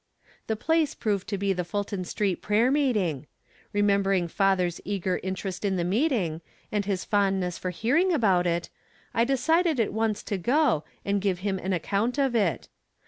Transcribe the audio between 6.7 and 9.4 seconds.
and his fondness for hear ing about it, I